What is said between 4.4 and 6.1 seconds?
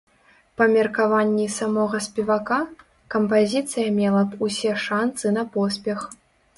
усе шанцы на поспех.